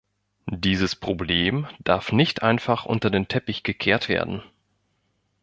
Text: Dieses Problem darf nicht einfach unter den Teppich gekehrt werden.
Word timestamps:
Dieses 0.55 0.95
Problem 0.95 1.67
darf 1.79 2.11
nicht 2.11 2.41
einfach 2.41 2.85
unter 2.87 3.11
den 3.11 3.27
Teppich 3.27 3.61
gekehrt 3.61 4.09
werden. 4.09 4.41